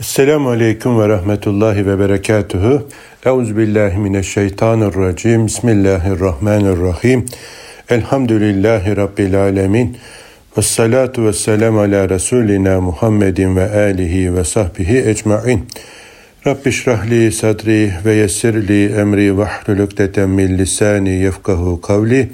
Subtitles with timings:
[0.00, 2.88] Esselamu Aleyküm ve Rahmetullahi ve Berekatuhu.
[3.24, 5.46] Euzubillahimineşşeytanirracim.
[5.46, 7.26] Bismillahirrahmanirrahim.
[7.88, 9.96] Elhamdülillahi Rabbil Alemin.
[10.58, 15.68] Ve salatu ve selam ala Resulina Muhammedin ve alihi ve sahbihi ecma'in.
[16.46, 22.30] Rabbi şrahli sadri ve yessirli emri ve hlulukdeten min lisani yefkahu kavli.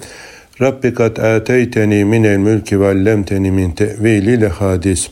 [0.60, 5.10] Rabbi kat ateyteni minel mülki ve allemteni min te'vili hadis.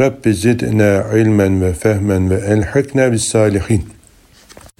[0.00, 3.84] Rabbi zidna ilmen ve fehmen ve elhikna bis salihin.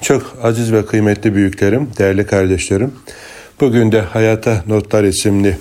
[0.02, 2.92] Çok aziz ve kıymetli büyüklerim, değerli kardeşlerim.
[3.60, 5.56] Bugün de Hayata Notlar isimli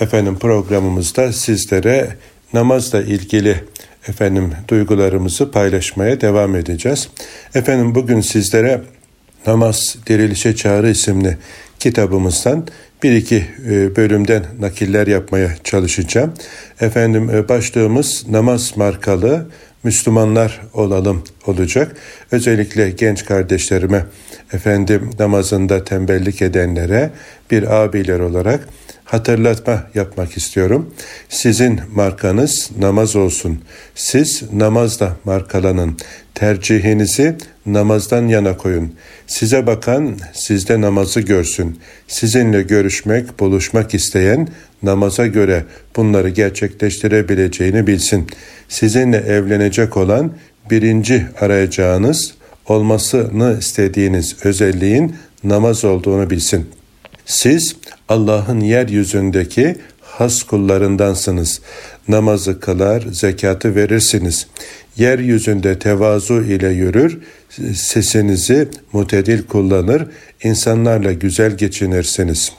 [0.00, 2.08] efendim programımızda sizlere
[2.52, 3.60] namazla ilgili
[4.08, 7.08] efendim duygularımızı paylaşmaya devam edeceğiz.
[7.54, 8.80] Efendim bugün sizlere
[9.46, 11.38] Namaz Dirilişe Çağrı isimli
[11.78, 12.66] kitabımızdan
[13.04, 16.34] bir iki e, bölümden nakiller yapmaya çalışacağım.
[16.80, 19.46] Efendim e, başlığımız namaz markalı
[19.84, 21.96] Müslümanlar olalım olacak.
[22.30, 24.04] Özellikle genç kardeşlerime
[24.52, 27.10] efendim namazında tembellik edenlere
[27.50, 28.68] bir abiler olarak
[29.04, 30.94] hatırlatma yapmak istiyorum.
[31.28, 33.60] Sizin markanız namaz olsun.
[33.94, 35.96] Siz namazla markalanın.
[36.34, 38.94] Tercihinizi namazdan yana koyun.
[39.26, 41.80] Size bakan sizde namazı görsün.
[42.08, 44.48] Sizinle görüşmek, buluşmak isteyen
[44.84, 45.64] namaza göre
[45.96, 48.26] bunları gerçekleştirebileceğini bilsin.
[48.68, 50.32] Sizinle evlenecek olan
[50.70, 52.34] birinci arayacağınız,
[52.68, 56.66] olmasını istediğiniz özelliğin namaz olduğunu bilsin.
[57.26, 57.76] Siz
[58.08, 61.60] Allah'ın yeryüzündeki has kullarındansınız.
[62.08, 64.46] Namazı kılar, zekatı verirsiniz.
[64.96, 67.18] Yeryüzünde tevazu ile yürür,
[67.74, 70.06] sesinizi mutedil kullanır,
[70.42, 72.52] insanlarla güzel geçinirsiniz.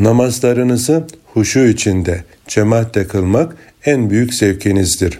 [0.00, 5.18] Namazlarınızı huşu içinde, cemaatle kılmak en büyük zevkinizdir.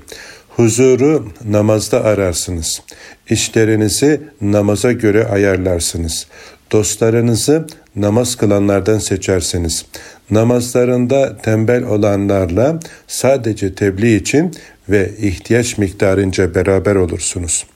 [0.48, 2.82] Huzuru namazda ararsınız.
[3.30, 6.26] İşlerinizi namaza göre ayarlarsınız.
[6.72, 9.84] Dostlarınızı namaz kılanlardan seçersiniz.
[10.30, 14.54] Namazlarında tembel olanlarla sadece tebliğ için
[14.88, 17.66] ve ihtiyaç miktarınca beraber olursunuz.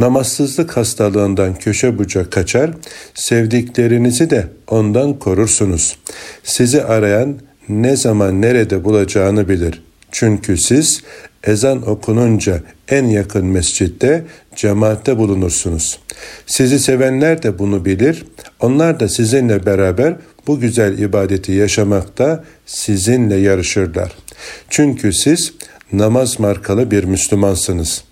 [0.00, 2.70] Namazsızlık hastalığından köşe bucak kaçar,
[3.14, 5.96] sevdiklerinizi de ondan korursunuz.
[6.44, 7.38] Sizi arayan
[7.68, 9.82] ne zaman nerede bulacağını bilir.
[10.12, 11.02] Çünkü siz
[11.44, 14.24] ezan okununca en yakın mescitte
[14.56, 15.98] cemaatte bulunursunuz.
[16.46, 18.24] Sizi sevenler de bunu bilir.
[18.60, 20.16] Onlar da sizinle beraber
[20.46, 24.12] bu güzel ibadeti yaşamakta sizinle yarışırlar.
[24.70, 25.52] Çünkü siz
[25.92, 28.04] namaz markalı bir Müslümansınız.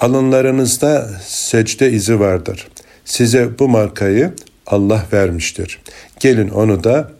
[0.00, 2.68] Alınlarınızda secde izi vardır.
[3.04, 4.32] Size bu markayı
[4.66, 5.80] Allah vermiştir.
[6.20, 7.10] Gelin onu da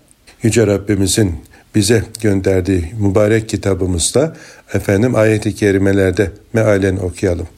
[0.42, 1.34] Yüce Rabbimizin
[1.74, 4.36] bize gönderdiği mübarek kitabımızda
[4.74, 7.48] efendim ayeti kerimelerde mealen okuyalım.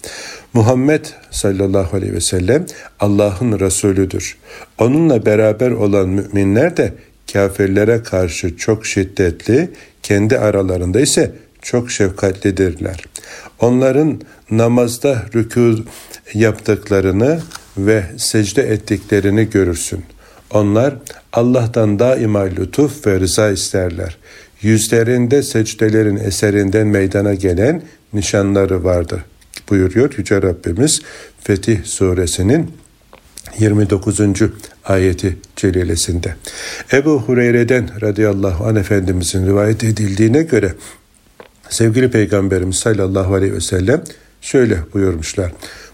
[0.52, 2.66] Muhammed sallallahu aleyhi ve sellem
[3.00, 4.36] Allah'ın Resulüdür.
[4.78, 6.94] Onunla beraber olan müminler de
[7.32, 9.70] kafirlere karşı çok şiddetli,
[10.02, 13.04] kendi aralarında ise çok şefkatlidirler.
[13.60, 15.82] Onların namazda rükû
[16.34, 17.40] yaptıklarını
[17.78, 20.04] ve secde ettiklerini görürsün.
[20.50, 20.94] Onlar
[21.32, 24.16] Allah'tan daima lütuf ve rıza isterler.
[24.62, 29.20] Yüzlerinde secdelerin eserinden meydana gelen nişanları vardır
[29.70, 31.02] buyuruyor Yüce Rabbimiz
[31.40, 32.70] Fetih suresinin
[33.58, 34.20] 29.
[34.84, 36.34] ayeti celilesinde.
[36.92, 40.72] Ebu Hureyre'den radıyallahu anh Efendimizin rivayet edildiğine göre
[41.68, 44.02] sevgili Peygamberimiz sallallahu aleyhi ve sellem
[44.40, 45.52] şöyle buyurmuşlar.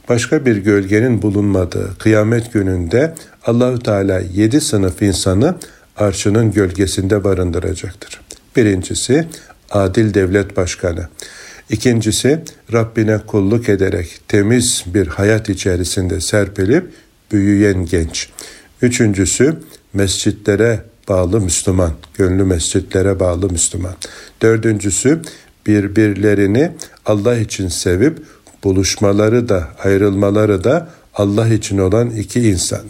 [0.08, 3.14] Başka bir gölgenin bulunmadığı kıyamet gününde
[3.46, 5.54] Allahü Teala yedi sınıf insanı
[5.96, 8.20] arşının gölgesinde barındıracaktır.
[8.56, 9.28] Birincisi
[9.70, 11.08] adil devlet başkanı.
[11.70, 16.90] İkincisi Rabbine kulluk ederek temiz bir hayat içerisinde serpilip
[17.32, 18.28] büyüyen genç.
[18.82, 19.56] Üçüncüsü
[19.92, 23.94] mescitlere bağlı Müslüman, gönlü mescitlere bağlı Müslüman.
[24.42, 25.22] Dördüncüsü
[25.66, 26.70] birbirlerini
[27.06, 28.18] Allah için sevip
[28.64, 32.82] buluşmaları da ayrılmaları da Allah için olan iki insan.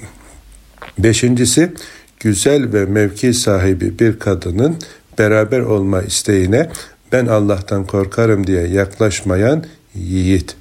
[0.98, 1.72] Beşincisi
[2.20, 4.76] güzel ve mevki sahibi bir kadının
[5.18, 6.70] beraber olma isteğine
[7.12, 9.64] ben Allah'tan korkarım diye yaklaşmayan
[9.94, 10.56] yiğit.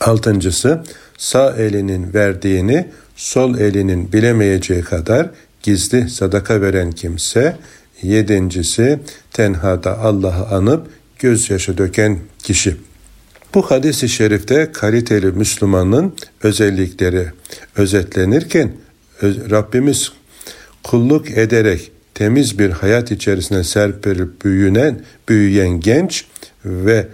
[0.00, 0.84] Altıncısı
[1.18, 5.30] sağ elinin verdiğini sol elinin bilemeyeceği kadar
[5.62, 7.56] gizli sadaka veren kimse.
[8.02, 9.00] Yedincisi
[9.32, 10.86] tenhada Allah'ı anıp
[11.24, 12.76] gözyaşı döken kişi.
[13.54, 17.26] Bu hadis-i şerifte kaliteli Müslümanın özellikleri
[17.76, 18.72] özetlenirken
[19.22, 20.12] Rabbimiz
[20.82, 26.24] kulluk ederek temiz bir hayat içerisinde serpilip büyünen, büyüyen genç
[26.64, 27.08] ve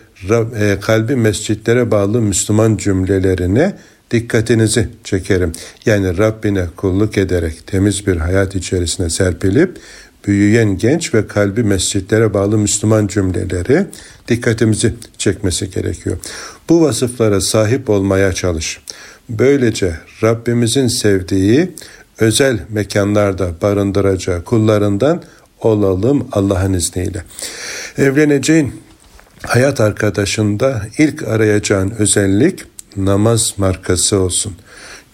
[0.58, 3.76] e, kalbi mescitlere bağlı Müslüman cümlelerine
[4.10, 5.52] dikkatinizi çekerim.
[5.86, 9.78] Yani Rabbine kulluk ederek temiz bir hayat içerisine serpilip
[10.26, 13.86] büyüyen genç ve kalbi mescitlere bağlı Müslüman cümleleri
[14.28, 16.18] dikkatimizi çekmesi gerekiyor.
[16.68, 18.80] Bu vasıflara sahip olmaya çalış.
[19.28, 21.70] Böylece Rabbimizin sevdiği
[22.18, 25.22] özel mekanlarda barındıracağı kullarından
[25.60, 27.24] olalım Allah'ın izniyle.
[27.98, 28.74] Evleneceğin
[29.42, 32.64] hayat arkadaşında ilk arayacağın özellik
[32.96, 34.54] namaz markası olsun.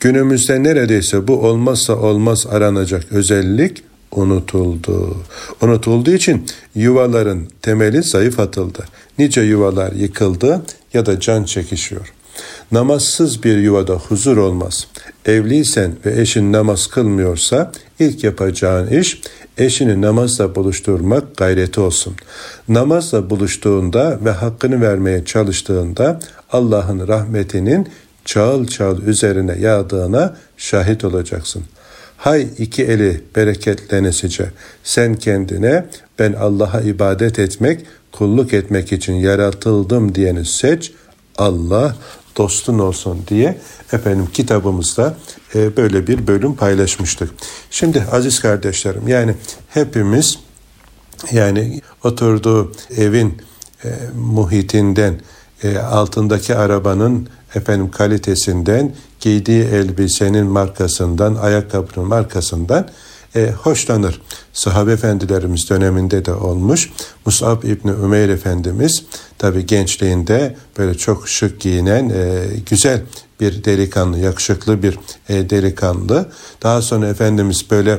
[0.00, 3.82] Günümüzde neredeyse bu olmazsa olmaz aranacak özellik
[4.12, 5.17] unutuldu.
[5.62, 8.85] Unutulduğu için yuvaların temeli zayıf atıldı.
[9.19, 10.62] Nice yuvalar yıkıldı
[10.94, 12.12] ya da can çekişiyor.
[12.73, 14.87] Namazsız bir yuvada huzur olmaz.
[15.26, 19.20] Evliysen ve eşin namaz kılmıyorsa ilk yapacağın iş
[19.58, 22.14] eşini namazla buluşturmak gayreti olsun.
[22.69, 26.20] Namazla buluştuğunda ve hakkını vermeye çalıştığında
[26.52, 27.88] Allah'ın rahmetinin
[28.25, 31.64] çağıl çağıl üzerine yağdığına şahit olacaksın.
[32.16, 34.50] Hay iki eli bereketlenesice
[34.84, 35.86] sen kendine
[36.18, 37.80] ben Allah'a ibadet etmek,
[38.12, 40.92] kulluk etmek için yaratıldım diyeni seç.
[41.38, 41.96] Allah
[42.36, 43.58] dostun olsun diye
[43.92, 45.16] efendim kitabımızda
[45.54, 47.30] e, böyle bir bölüm paylaşmıştık.
[47.70, 49.34] Şimdi aziz kardeşlerim yani
[49.68, 50.38] hepimiz
[51.32, 53.42] yani oturduğu evin
[53.84, 55.20] e, muhitinden
[55.62, 62.88] e, altındaki arabanın efendim kalitesinden giydiği elbisenin markasından ayakkabının markasından
[63.37, 64.20] e, hoşlanır.
[64.53, 66.91] Sahabe efendilerimiz döneminde de olmuş.
[67.26, 69.05] Musab İbni Ümeyr Efendimiz
[69.38, 73.02] tabi gençliğinde böyle çok şık giyinen e, güzel
[73.41, 74.99] bir delikanlı, yakışıklı bir
[75.29, 76.29] e, delikanlı.
[76.62, 77.99] Daha sonra Efendimiz böyle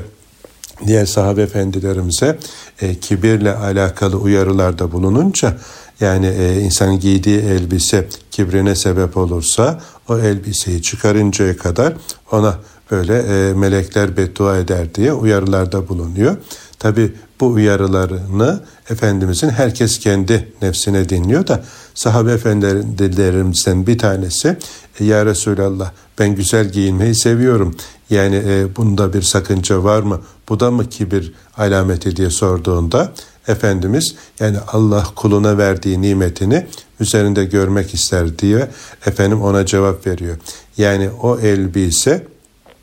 [0.88, 2.40] diğer sahabe efendilerimize
[2.82, 5.58] e, kibirle alakalı uyarılarda bulununca
[6.00, 11.94] yani e, insanın giydiği elbise kibrine sebep olursa o elbiseyi çıkarıncaya kadar
[12.32, 12.60] ona
[12.92, 16.38] böyle e, melekler beddua eder diye uyarılarda bulunuyor.
[16.80, 21.64] Tabi bu uyarılarını Efendimizin herkes kendi nefsine dinliyor da
[21.94, 24.58] sahabe efendilerimizden bir tanesi
[25.00, 27.76] e, Ya Resulallah ben güzel giyinmeyi seviyorum.
[28.10, 30.22] Yani e, bunda bir sakınca var mı?
[30.50, 33.14] Bu da mı kibir alameti diye sorduğunda
[33.48, 36.68] Efendimiz yani Allah kuluna verdiği nimetini
[37.00, 38.68] üzerinde görmek ister diye
[39.06, 40.38] efendim ona cevap veriyor.
[40.78, 42.28] Yani o elbise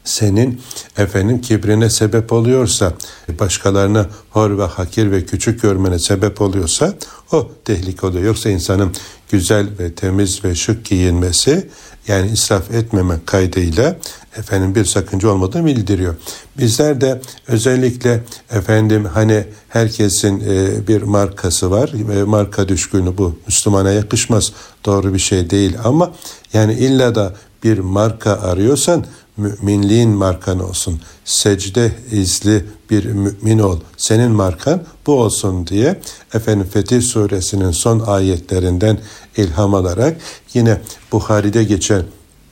[0.04, 0.60] senin
[0.98, 2.92] efendim kibrine sebep oluyorsa,
[3.40, 6.94] başkalarına hor ve hakir ve küçük görmene sebep oluyorsa
[7.32, 8.24] o tehlike oluyor.
[8.24, 8.92] Yoksa insanın
[9.30, 11.68] güzel ve temiz ve şık giyinmesi
[12.08, 13.96] yani israf etmeme kaydıyla
[14.36, 16.14] efendim bir sakınca olmadığını bildiriyor.
[16.58, 21.90] Bizler de özellikle efendim hani herkesin e, bir markası var.
[21.94, 23.38] Ve marka düşkünü bu.
[23.46, 24.52] Müslümana yakışmaz.
[24.84, 26.12] Doğru bir şey değil ama
[26.52, 27.34] yani illa da
[27.64, 29.04] bir marka arıyorsan
[29.36, 31.00] müminliğin markan olsun.
[31.24, 33.80] Secde izli bir mümin ol.
[33.96, 36.00] Senin markan bu olsun diye
[36.34, 38.98] efendim Fetih suresinin son ayetlerinden
[39.36, 40.16] ilham alarak
[40.54, 40.80] yine
[41.12, 42.02] Buhari'de geçen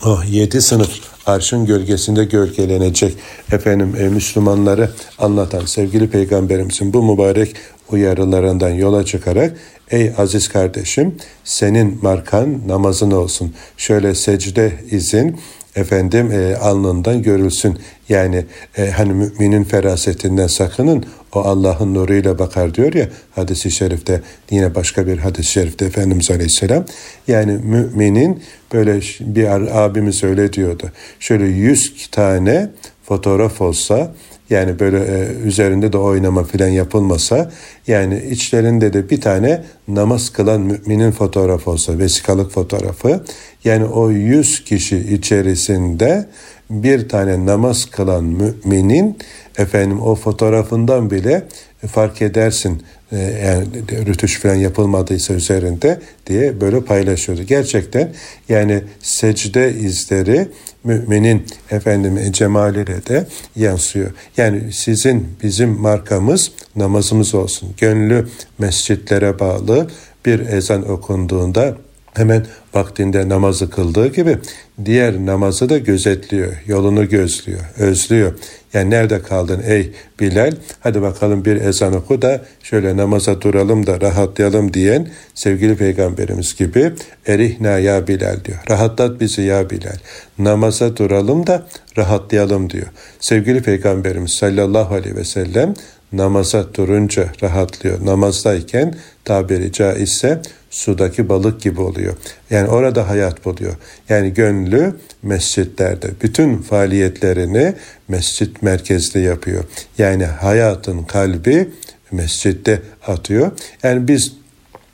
[0.04, 0.90] o yedi sınıf
[1.26, 3.16] arşın gölgesinde gölgelenecek
[3.52, 7.56] efendim e, Müslümanları anlatan sevgili peygamberimizin bu mübarek
[7.90, 9.56] uyarılarından yola çıkarak
[9.90, 13.54] ey aziz kardeşim senin markan namazın olsun.
[13.76, 15.40] Şöyle secde izin
[15.76, 17.78] efendim e, alnından görülsün.
[18.08, 18.44] Yani
[18.76, 21.04] e, hani müminin ferasetinden sakının
[21.34, 24.20] o Allah'ın nuruyla bakar diyor ya hadisi şerifte
[24.50, 26.84] yine başka bir hadis-i şerifte Efendimiz Aleyhisselam
[27.28, 28.42] yani müminin
[28.72, 29.46] böyle bir
[29.84, 30.90] abimiz öyle diyordu.
[31.20, 32.70] Şöyle yüz tane
[33.02, 34.14] fotoğraf olsa
[34.52, 37.50] yani böyle e, üzerinde de oynama filan yapılmasa
[37.86, 43.24] yani içlerinde de bir tane namaz kılan müminin fotoğrafı olsa vesikalık fotoğrafı
[43.64, 46.28] yani o yüz kişi içerisinde
[46.70, 49.18] bir tane namaz kılan müminin
[49.58, 51.42] efendim o fotoğrafından bile
[51.86, 52.82] fark edersin
[53.12, 53.66] e, yani
[54.06, 57.42] rütüş falan yapılmadıysa üzerinde diye böyle paylaşıyordu.
[57.42, 58.12] Gerçekten
[58.48, 60.48] yani secde izleri
[60.84, 63.26] müminin efendim cemaliyle de
[63.56, 64.10] yansıyor.
[64.36, 67.74] Yani sizin bizim markamız namazımız olsun.
[67.78, 68.28] Gönlü
[68.58, 69.90] mescitlere bağlı
[70.26, 71.76] bir ezan okunduğunda
[72.14, 74.38] hemen vaktinde namazı kıldığı gibi
[74.84, 78.32] diğer namazı da gözetliyor, yolunu gözlüyor, özlüyor.
[78.74, 80.52] Yani nerede kaldın ey Bilal?
[80.80, 86.92] Hadi bakalım bir ezan oku da şöyle namaza duralım da rahatlayalım diyen sevgili peygamberimiz gibi
[87.26, 88.58] erihna ya Bilal diyor.
[88.70, 89.96] Rahatlat bizi ya Bilal.
[90.38, 91.66] Namaza duralım da
[91.98, 92.86] rahatlayalım diyor.
[93.20, 95.74] Sevgili peygamberimiz sallallahu aleyhi ve sellem
[96.12, 98.06] namaza durunca rahatlıyor.
[98.06, 102.14] Namazdayken tabiri caizse sudaki balık gibi oluyor.
[102.50, 103.74] Yani orada hayat buluyor.
[104.08, 106.10] Yani gönlü mescitlerde.
[106.22, 107.74] Bütün faaliyetlerini
[108.08, 109.64] mescit merkezli yapıyor.
[109.98, 111.68] Yani hayatın kalbi
[112.12, 113.50] mescitte atıyor.
[113.82, 114.32] Yani biz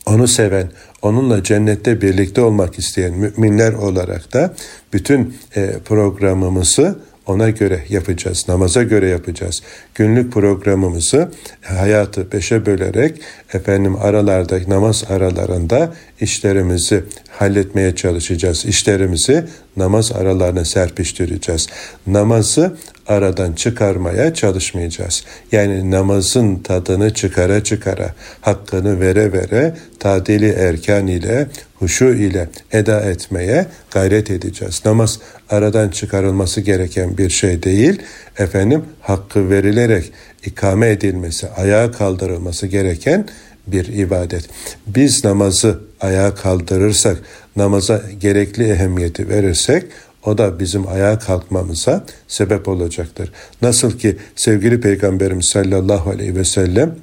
[0.06, 0.70] onu seven,
[1.02, 4.54] onunla cennette birlikte olmak isteyen müminler olarak da
[4.92, 9.62] bütün e, programımızı ona göre yapacağız, namaza göre yapacağız.
[9.94, 11.30] Günlük programımızı
[11.62, 13.20] hayatı beşe bölerek
[13.52, 18.65] efendim aralarda namaz aralarında işlerimizi halletmeye çalışacağız.
[18.65, 19.45] İşlerimizi
[19.77, 21.67] namaz aralarına serpiştireceğiz.
[22.07, 25.25] Namazı aradan çıkarmaya çalışmayacağız.
[25.53, 33.67] Yani namazın tadını çıkara çıkara, hakkını vere vere, tadili erkan ile, huşu ile eda etmeye
[33.91, 34.83] gayret edeceğiz.
[34.85, 35.19] Namaz
[35.51, 38.03] aradan çıkarılması gereken bir şey değil.
[38.39, 40.13] Efendim hakkı verilerek
[40.45, 43.29] ikame edilmesi, ayağa kaldırılması gereken
[43.67, 44.45] bir ibadet.
[44.87, 47.23] Biz namazı ayağa kaldırırsak,
[47.57, 49.85] namaza gerekli ehemmiyeti verirsek
[50.25, 53.33] o da bizim ayağa kalkmamıza sebep olacaktır.
[53.62, 56.95] Nasıl ki sevgili Peygamberimiz sallallahu aleyhi ve sellem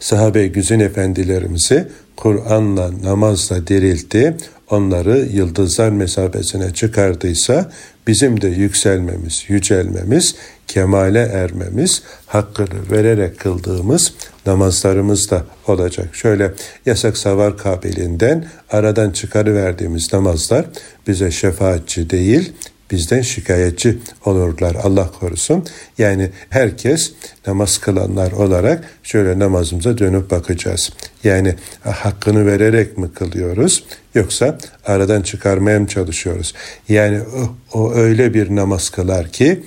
[0.00, 1.88] sahabe güzin efendilerimizi
[2.22, 4.36] Kur'an'la namazla diriltti,
[4.70, 7.70] onları yıldızlar mesabesine çıkardıysa
[8.06, 10.34] bizim de yükselmemiz, yücelmemiz,
[10.68, 14.14] kemale ermemiz, hakkını vererek kıldığımız
[14.46, 16.14] namazlarımız da olacak.
[16.14, 16.52] Şöyle
[16.86, 20.66] yasak savar kabilinden aradan çıkarıverdiğimiz namazlar
[21.06, 22.52] bize şefaatçi değil,
[22.92, 25.66] bizden şikayetçi olurlar Allah korusun.
[25.98, 27.12] Yani herkes
[27.46, 30.90] namaz kılanlar olarak şöyle namazımıza dönüp bakacağız.
[31.24, 33.84] Yani hakkını vererek mi kılıyoruz
[34.14, 36.54] yoksa aradan çıkarmaya mı çalışıyoruz?
[36.88, 39.62] Yani o, o öyle bir namaz kılar ki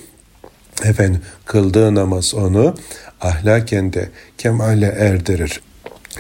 [0.84, 2.76] efendim kıldığı namaz onu
[3.22, 5.62] ahlaken de kemale erdirir.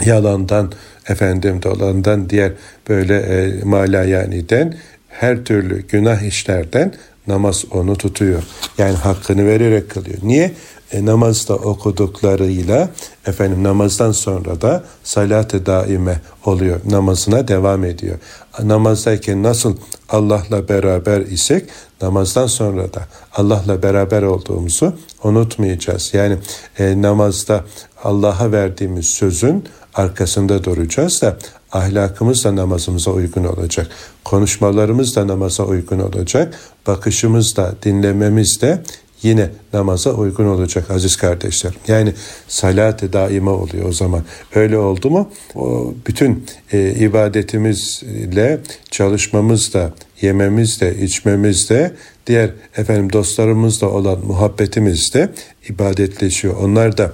[0.05, 0.71] Yalandan
[1.09, 2.51] efendim dolandan diğer
[2.89, 4.77] böyle e, malayaniden
[5.19, 6.93] her türlü günah işlerden
[7.27, 8.43] namaz onu tutuyor.
[8.77, 10.17] Yani hakkını vererek kılıyor.
[10.23, 10.51] Niye?
[10.91, 12.89] E, namazda okuduklarıyla
[13.27, 16.79] efendim namazdan sonra da salat-ı daime oluyor.
[16.89, 18.17] Namazına devam ediyor.
[18.63, 19.77] Namazdayken nasıl
[20.09, 21.65] Allah'la beraber isek
[22.01, 24.93] namazdan sonra da Allah'la beraber olduğumuzu
[25.23, 26.13] unutmayacağız.
[26.13, 26.37] Yani
[26.79, 27.63] e, namazda
[28.03, 29.63] Allah'a verdiğimiz sözün
[29.95, 31.37] arkasında duracağız da
[31.71, 33.87] ahlakımız da namazımıza uygun olacak.
[34.23, 36.53] Konuşmalarımız da namaza uygun olacak.
[36.87, 38.83] Bakışımız da dinlememiz de
[39.23, 41.73] yine namaza uygun olacak aziz kardeşler.
[41.87, 42.13] Yani
[42.47, 44.23] salat-ı daima oluyor o zaman.
[44.55, 48.59] Öyle oldu mu o bütün e, ibadetimizle
[48.91, 51.91] çalışmamız da yememiz de içmemiz de
[52.27, 55.29] diğer efendim dostlarımızla olan muhabbetimiz de
[55.69, 56.55] ibadetleşiyor.
[56.57, 57.11] Onlar da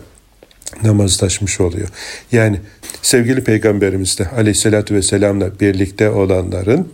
[0.83, 1.87] namazlaşmış oluyor.
[2.31, 2.59] Yani
[3.01, 6.87] sevgili peygamberimiz de aleyhissalatü vesselamla birlikte olanların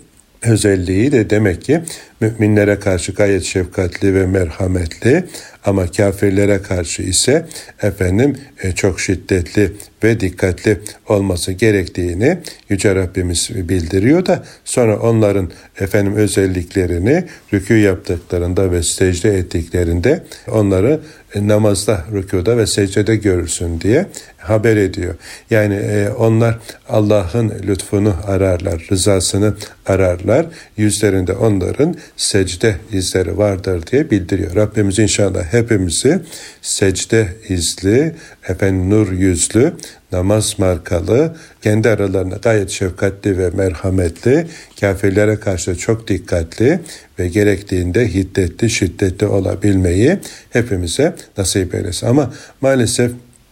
[0.43, 1.81] özelliği de demek ki
[2.21, 5.23] müminlere karşı gayet şefkatli ve merhametli
[5.67, 7.45] ama kafirlere karşı ise
[7.81, 9.71] efendim e, çok şiddetli
[10.03, 12.37] ve dikkatli olması gerektiğini
[12.69, 20.99] Yüce Rabbimiz bildiriyor da sonra onların efendim özelliklerini rükû yaptıklarında ve secde ettiklerinde onları
[21.35, 24.05] e, namazda, rükuda ve secdede görürsün diye
[24.37, 25.15] haber ediyor.
[25.49, 26.59] Yani e, onlar
[26.89, 29.53] Allah'ın lütfunu ararlar, rızasını
[29.85, 30.45] ararlar.
[30.77, 34.55] Yüzlerinde onların secde izleri vardır diye bildiriyor.
[34.55, 36.19] Rabbimiz inşallah hepimizi
[36.61, 38.15] secde izli,
[38.47, 39.73] efendim nur yüzlü,
[40.11, 44.47] namaz markalı, kendi aralarında gayet şefkatli ve merhametli,
[44.79, 46.79] kafirlere karşı çok dikkatli
[47.19, 52.07] ve gerektiğinde hiddetli, şiddetli olabilmeyi hepimize nasip eylesin.
[52.07, 53.11] Ama maalesef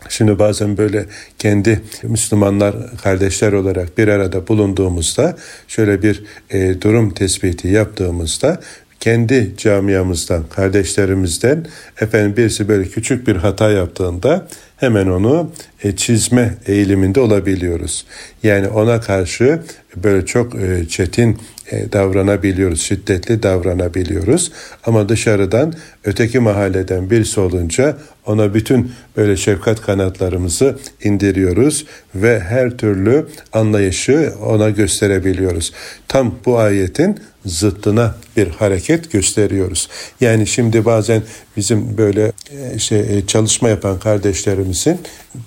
[0.09, 1.05] Şimdi bazen böyle
[1.39, 8.59] kendi Müslümanlar kardeşler olarak bir arada bulunduğumuzda şöyle bir e, durum tespiti yaptığımızda
[9.05, 11.65] kendi camiamızdan, kardeşlerimizden
[12.01, 14.47] efendim birisi böyle küçük bir hata yaptığında
[14.77, 15.51] hemen onu
[15.83, 18.05] e, çizme eğiliminde olabiliyoruz.
[18.43, 19.61] Yani ona karşı
[19.95, 21.37] böyle çok e, çetin
[21.71, 24.51] davranabiliyoruz, şiddetli davranabiliyoruz.
[24.85, 33.27] Ama dışarıdan öteki mahalleden birisi olunca ona bütün böyle şefkat kanatlarımızı indiriyoruz ve her türlü
[33.53, 35.73] anlayışı ona gösterebiliyoruz.
[36.07, 39.89] Tam bu ayetin zıttına bir hareket gösteriyoruz.
[40.21, 41.21] Yani şimdi bazen
[41.57, 42.31] bizim böyle
[42.77, 44.99] şey çalışma yapan kardeşlerimizin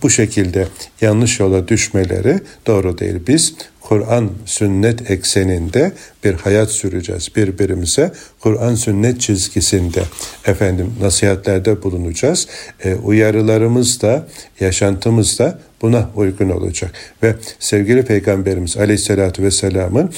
[0.02, 0.66] bu şekilde
[1.00, 3.16] yanlış yola düşmeleri doğru değil.
[3.28, 3.54] Biz
[3.88, 5.92] Kur'an sünnet ekseninde
[6.24, 7.28] bir hayat süreceğiz.
[7.36, 10.02] Birbirimize Kur'an sünnet çizgisinde
[10.46, 12.48] efendim nasihatlerde bulunacağız.
[12.84, 14.26] E, uyarılarımız da
[14.60, 16.90] yaşantımız da buna uygun olacak.
[17.22, 20.10] Ve sevgili Peygamberimiz Aleyhisselatü Vesselam'ın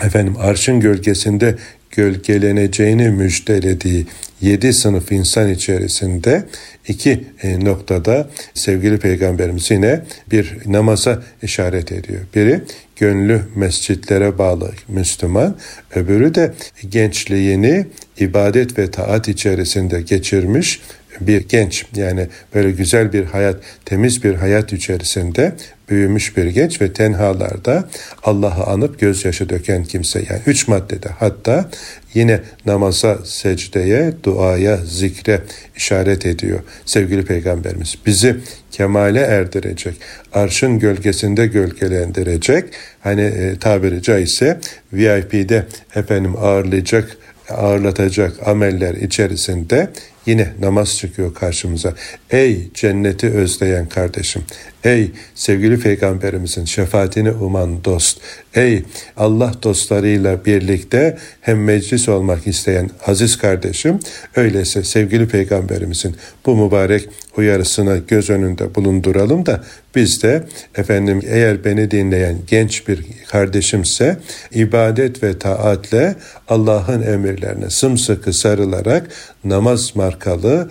[0.00, 1.56] efendim arşın gölgesinde
[1.90, 4.06] gölgeleneceğini müjdelediği
[4.42, 6.44] yedi sınıf insan içerisinde
[6.88, 12.20] iki e, noktada sevgili peygamberimiz yine bir namaza işaret ediyor.
[12.34, 12.60] Biri
[12.96, 15.56] gönlü mescitlere bağlı Müslüman,
[15.94, 16.52] öbürü de
[16.88, 17.86] gençliğini
[18.18, 20.80] ibadet ve taat içerisinde geçirmiş
[21.20, 25.52] bir genç yani böyle güzel bir hayat, temiz bir hayat içerisinde
[25.88, 27.88] büyümüş bir genç ve tenhalarda
[28.22, 30.18] Allah'ı anıp gözyaşı döken kimse.
[30.30, 31.70] Yani üç maddede hatta
[32.14, 35.40] yine namaza, secdeye, duaya, zikre
[35.76, 37.94] işaret ediyor sevgili peygamberimiz.
[38.06, 38.36] Bizi
[38.70, 39.94] kemale erdirecek,
[40.32, 42.64] arşın gölgesinde gölgelendirecek,
[43.00, 44.60] hani e, tabiri caizse
[44.92, 47.16] VIP'de efendim ağırlayacak,
[47.48, 49.88] ağırlatacak ameller içerisinde
[50.26, 51.94] Yine namaz çıkıyor karşımıza.
[52.30, 54.42] Ey cenneti özleyen kardeşim,
[54.84, 58.20] ey sevgili peygamberimizin şefaatini uman dost,
[58.54, 58.82] ey
[59.16, 64.00] Allah dostlarıyla birlikte hem meclis olmak isteyen aziz kardeşim,
[64.36, 69.64] öyleyse sevgili peygamberimizin bu mübarek uyarısına göz önünde bulunduralım da
[69.94, 74.18] biz de efendim eğer beni dinleyen genç bir kardeşimse
[74.54, 76.16] ibadet ve taatle
[76.48, 79.08] Allah'ın emirlerine sımsıkı sarılarak
[79.44, 80.68] namaz markalı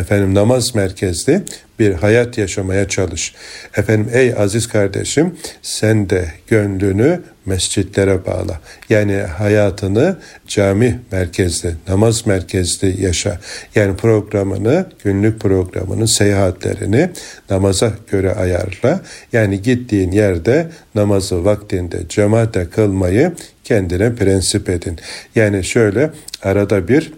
[0.00, 1.42] efendim namaz merkezli
[1.78, 3.34] bir hayat yaşamaya çalış.
[3.76, 8.60] Efendim ey aziz kardeşim sen de gönlünü mescitlere bağla.
[8.88, 13.38] Yani hayatını cami merkezli, namaz merkezli yaşa.
[13.74, 17.10] Yani programını, günlük programını, seyahatlerini
[17.50, 19.00] namaza göre ayarla.
[19.32, 23.32] Yani gittiğin yerde namazı vaktinde cemaate kılmayı
[23.64, 24.98] kendine prensip edin.
[25.34, 26.10] Yani şöyle
[26.42, 27.12] arada bir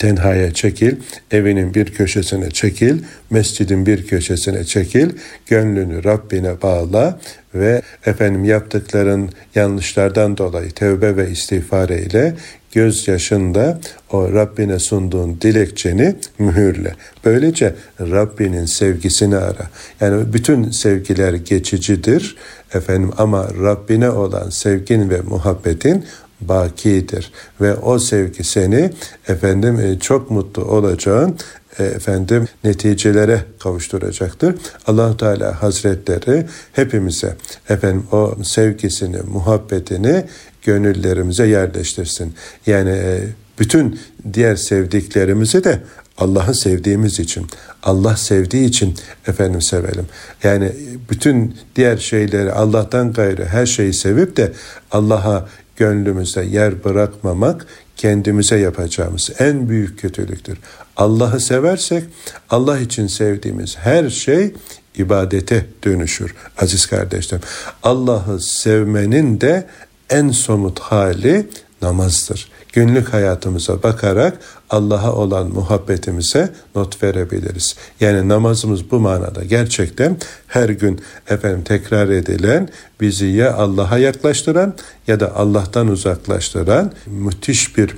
[0.00, 0.96] tenhaya çekil,
[1.30, 2.98] evinin bir köşesine çekil,
[3.30, 5.10] mescidin bir köşesine çekil,
[5.46, 7.20] gönlünü Rabbine bağla
[7.54, 12.34] ve efendim yaptıkların yanlışlardan dolayı tevbe ve istiğfar ile
[12.72, 13.80] gözyaşında
[14.12, 16.94] o Rabbine sunduğun dilekçeni mühürle.
[17.24, 19.70] Böylece Rabbinin sevgisini ara.
[20.00, 22.36] Yani bütün sevgiler geçicidir
[22.74, 26.04] efendim ama Rabbine olan sevgin ve muhabbetin
[26.40, 28.90] bakidir ve o sevgi seni
[29.28, 31.36] efendim e, çok mutlu olacağın
[31.78, 34.54] e, efendim neticelere kavuşturacaktır.
[34.86, 37.36] Allah Teala Hazretleri hepimize
[37.68, 40.24] efendim o sevgisini, muhabbetini
[40.62, 42.34] gönüllerimize yerleştirsin.
[42.66, 43.20] Yani e,
[43.58, 44.00] bütün
[44.32, 45.80] diğer sevdiklerimizi de
[46.18, 47.46] Allah'ı sevdiğimiz için,
[47.82, 48.94] Allah sevdiği için
[49.26, 50.06] efendim sevelim.
[50.42, 50.72] Yani
[51.10, 54.52] bütün diğer şeyleri Allah'tan gayrı her şeyi sevip de
[54.90, 55.48] Allah'a
[55.80, 57.66] gönlümüzde yer bırakmamak
[57.96, 60.58] kendimize yapacağımız en büyük kötülüktür.
[60.96, 62.04] Allah'ı seversek
[62.50, 64.54] Allah için sevdiğimiz her şey
[64.96, 67.44] ibadete dönüşür aziz kardeşlerim.
[67.82, 69.66] Allah'ı sevmenin de
[70.10, 71.48] en somut hali
[71.82, 74.38] namazdır günlük hayatımıza bakarak
[74.70, 77.76] Allah'a olan muhabbetimize not verebiliriz.
[78.00, 82.68] Yani namazımız bu manada gerçekten her gün efendim tekrar edilen
[83.00, 84.74] bizi ya Allah'a yaklaştıran
[85.06, 87.96] ya da Allah'tan uzaklaştıran müthiş bir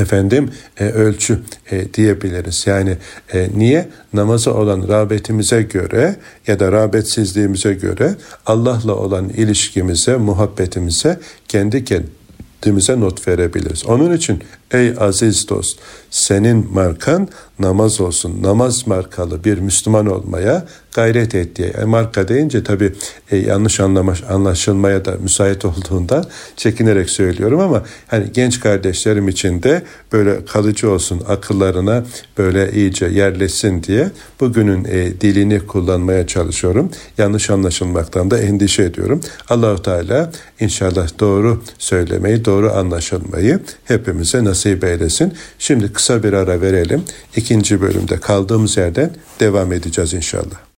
[0.00, 2.66] efendim e, ölçü e, diyebiliriz.
[2.66, 2.96] Yani
[3.32, 6.16] e, niye namaza olan rağbetimize göre
[6.46, 8.14] ya da rağbetsizliğimize göre
[8.46, 12.23] Allah'la olan ilişkimize, muhabbetimize kendi kendimize
[12.64, 13.86] kendimize not verebiliriz.
[13.86, 15.78] Onun için ey aziz dost
[16.10, 18.42] senin markan namaz olsun.
[18.42, 21.60] Namaz markalı bir Müslüman olmaya gayret et.
[21.60, 22.92] E, marka deyince tabi
[23.30, 26.24] e, yanlış anlamış, anlaşılmaya da müsait olduğunda
[26.56, 32.04] çekinerek söylüyorum ama hani genç kardeşlerim için de böyle kalıcı olsun akıllarına
[32.38, 36.90] böyle iyice yerleşsin diye bugünün e, dilini kullanmaya çalışıyorum.
[37.18, 39.20] Yanlış anlaşılmaktan da endişe ediyorum.
[39.48, 45.34] Allahu Teala inşallah doğru söylemeyi, doğru anlaşılmayı hepimize nasip eylesin.
[45.58, 47.02] Şimdi kısa bir ara verelim.
[47.36, 50.74] İkinci bölümde kaldığımız yerden devam edeceğiz inşallah.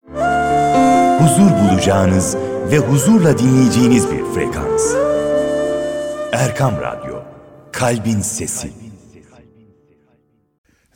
[1.19, 2.35] Huzur bulacağınız
[2.71, 4.93] ve huzurla dinleyeceğiniz bir frekans.
[6.31, 7.15] Erkam Radyo,
[7.71, 8.71] Kalbin Sesi.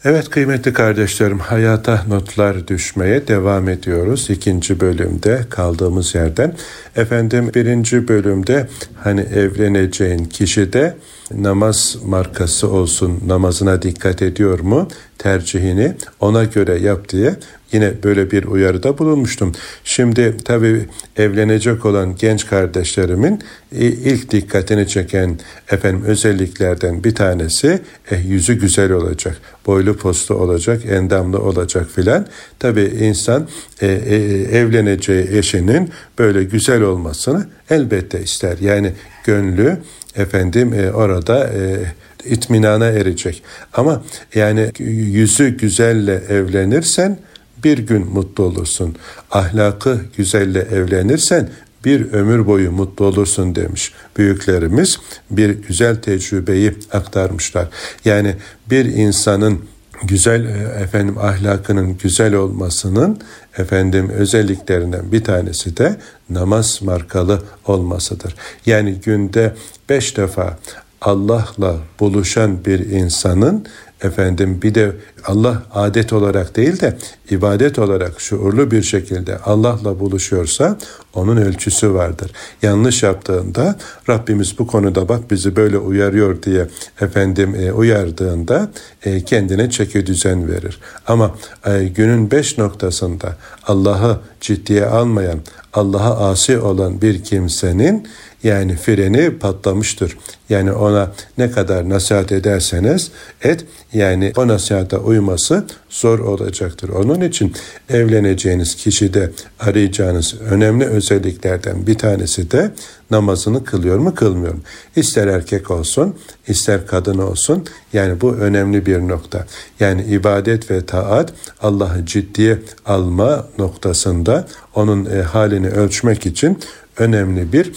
[0.04, 4.30] Evet kıymetli kardeşlerim hayata notlar düşmeye devam ediyoruz.
[4.30, 6.56] ikinci bölümde kaldığımız yerden.
[6.96, 8.68] Efendim birinci bölümde
[9.04, 10.96] hani evleneceğin kişi de
[11.32, 14.88] namaz markası olsun, namazına dikkat ediyor mu?
[15.20, 17.36] tercihini ona göre yap diye
[17.72, 19.52] yine böyle bir uyarıda bulunmuştum.
[19.84, 20.86] Şimdi tabii
[21.18, 25.40] evlenecek olan genç kardeşlerimin ilk dikkatini çeken
[25.72, 27.80] efendim özelliklerden bir tanesi
[28.12, 32.28] eh, yüzü güzel olacak, boylu postu olacak, endamlı olacak filan.
[32.60, 33.48] Tabii insan
[33.82, 34.16] e, e,
[34.58, 38.58] evleneceği eşinin böyle güzel olmasını elbette ister.
[38.62, 38.92] Yani
[39.24, 39.78] gönlü
[40.16, 41.80] efendim e, orada e,
[42.26, 43.44] itminana erecek.
[43.74, 44.04] Ama
[44.36, 47.20] yani yüzü güzelle evlenirsen
[47.64, 48.96] bir gün mutlu olursun.
[49.32, 51.50] Ahlakı güzelle evlenirsen
[51.86, 54.98] bir ömür boyu mutlu olursun demiş büyüklerimiz.
[55.32, 57.68] Bir güzel tecrübeyi aktarmışlar.
[58.06, 58.36] Yani
[58.70, 59.60] bir insanın
[60.04, 63.20] güzel e, efendim ahlakının güzel olmasının
[63.58, 65.98] efendim özelliklerinden bir tanesi de
[66.30, 68.36] namaz markalı olmasıdır.
[68.66, 69.56] Yani günde
[69.90, 70.58] beş defa
[71.02, 73.66] Allah'la buluşan bir insanın
[74.02, 74.92] efendim bir de
[75.26, 76.98] Allah adet olarak değil de
[77.30, 80.78] ibadet olarak şuurlu bir şekilde Allah'la buluşuyorsa
[81.14, 82.32] onun ölçüsü vardır.
[82.62, 83.76] Yanlış yaptığında
[84.10, 86.68] Rabbimiz bu konuda bak bizi böyle uyarıyor diye
[87.02, 88.72] efendim e, uyardığında
[89.04, 90.80] e, kendine çeki düzen verir.
[91.08, 91.36] Ama
[91.66, 93.36] e, günün beş noktasında
[93.68, 95.40] Allah'ı ciddiye almayan,
[95.74, 98.08] Allah'a asi olan bir kimsenin
[98.44, 100.18] yani freni patlamıştır.
[100.50, 103.12] Yani ona ne kadar nasihat ederseniz
[103.44, 106.90] et yani o nasihata uyması zor olacaktır.
[106.90, 107.54] Onun için
[107.90, 112.72] evleneceğiniz kişide arayacağınız önemli özelliklerden bir tanesi de
[113.12, 114.60] namazını kılıyor mu kılmıyor mu?
[114.96, 116.16] İster erkek olsun
[116.48, 119.46] ister kadın olsun yani bu önemli bir nokta.
[119.80, 126.60] Yani ibadet ve taat Allah'ı ciddiye alma noktasında onun e, halini ölçmek için
[126.98, 127.72] önemli bir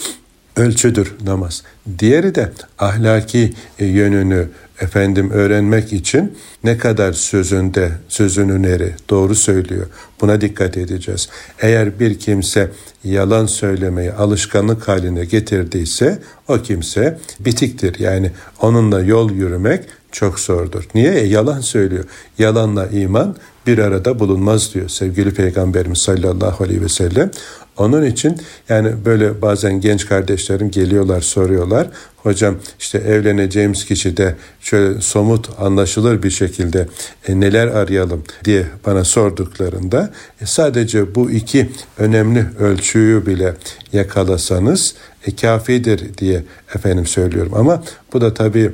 [0.55, 1.63] ölçüdür namaz.
[1.99, 4.47] Diğeri de ahlaki e, yönünü
[4.83, 9.87] efendim öğrenmek için ne kadar sözünde sözünün eri doğru söylüyor.
[10.21, 11.29] Buna dikkat edeceğiz.
[11.61, 12.71] Eğer bir kimse
[13.03, 17.99] yalan söylemeyi alışkanlık haline getirdiyse o kimse bitiktir.
[17.99, 20.87] Yani onunla yol yürümek çok zordur.
[20.95, 21.13] Niye?
[21.13, 22.03] E, yalan söylüyor.
[22.39, 23.35] Yalanla iman
[23.67, 27.31] bir arada bulunmaz diyor sevgili Peygamberimiz sallallahu aleyhi ve sellem.
[27.77, 28.37] Onun için
[28.69, 31.87] yani böyle bazen genç kardeşlerim geliyorlar soruyorlar.
[32.17, 36.87] Hocam işte evleneceğimiz kişi de şöyle somut anlaşılır bir şekilde
[37.27, 43.53] e, neler arayalım diye bana sorduklarında e, sadece bu iki önemli ölçüyü bile
[43.93, 44.95] yakalasanız
[45.27, 46.43] e, kafidir diye
[46.75, 47.51] efendim söylüyorum.
[47.55, 47.83] Ama
[48.13, 48.71] bu da tabii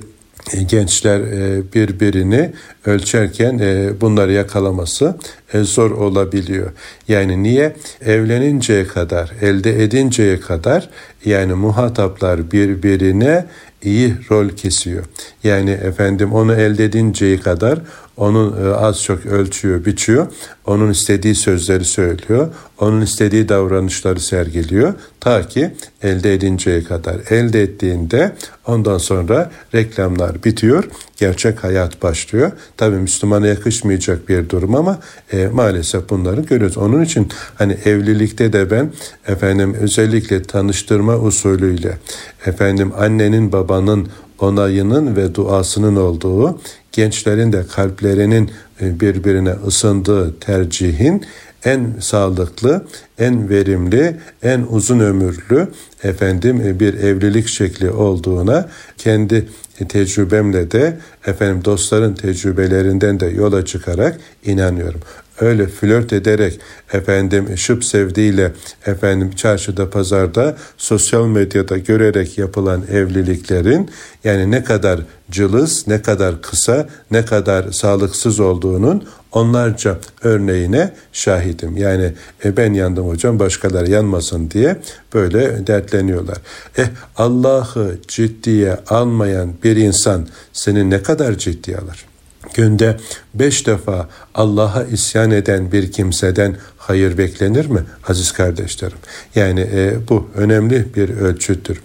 [0.68, 2.52] gençler e, birbirini
[2.86, 5.18] ölçerken e, bunları yakalaması
[5.54, 6.72] zor olabiliyor.
[7.08, 7.76] Yani niye?
[8.06, 10.90] Evleninceye kadar, elde edinceye kadar
[11.26, 13.46] yani muhataplar birbirine
[13.84, 15.06] iyi rol kesiyor.
[15.44, 17.80] Yani efendim onu elde edinceye kadar
[18.20, 20.28] onun e, az çok ölçüyor, biçiyor.
[20.66, 22.48] Onun istediği sözleri söylüyor.
[22.80, 24.94] Onun istediği davranışları sergiliyor.
[25.20, 25.72] Ta ki
[26.04, 27.16] elde edinceye kadar.
[27.30, 28.36] Elde ettiğinde
[28.68, 30.84] ondan sonra reklamlar bitiyor.
[31.18, 32.52] Gerçek hayat başlıyor.
[32.78, 35.00] Tabi Müslümana yakışmayacak bir durum ama
[35.32, 36.78] e, maalesef bunları görüyoruz.
[36.78, 38.92] Onun için hani evlilikte de ben
[39.28, 41.98] efendim özellikle tanıştırma usulüyle
[42.46, 44.08] efendim annenin babanın
[44.40, 46.60] onayının ve duasının olduğu,
[46.92, 51.26] gençlerin de kalplerinin e, birbirine ısındığı tercihin
[51.66, 52.86] en sağlıklı,
[53.20, 55.68] en verimli, en uzun ömürlü
[56.04, 59.50] efendim e, bir evlilik şekli olduğuna kendi
[59.90, 65.02] tecrübemle de efendim dostların tecrübelerinden de yola çıkarak inanıyorum
[65.42, 66.60] öyle flört ederek
[66.94, 68.52] efendim şıp sevdiğiyle
[68.86, 73.90] efendim çarşıda pazarda sosyal medyada görerek yapılan evliliklerin
[74.24, 75.00] yani ne kadar
[75.32, 81.78] cılız, ne kadar kısa, ne kadar sağlıksız olduğunun onlarca örneğine şahidim.
[81.78, 82.14] Yani
[82.46, 84.78] e, ben yandım hocam başkaları yanmasın diye
[85.14, 86.38] böyle dertleniyorlar.
[86.78, 92.09] Eh Allah'ı ciddiye almayan bir insan seni ne kadar ciddiye alır?
[92.54, 92.98] Günde
[93.34, 98.98] beş defa Allah'a isyan eden bir kimseden hayır beklenir mi aziz kardeşlerim?
[99.36, 101.82] Yani e, bu önemli bir ölçüttür